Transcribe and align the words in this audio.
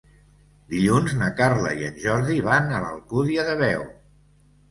Dilluns 0.69 1.11
na 1.17 1.27
Carla 1.41 1.73
i 1.81 1.85
en 1.89 1.99
Jordi 2.05 2.39
van 2.47 2.71
a 2.77 2.81
l'Alcúdia 2.87 3.43
de 3.51 3.53
Veo. 3.61 3.85